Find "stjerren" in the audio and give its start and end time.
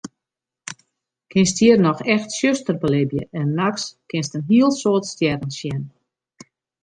5.11-5.53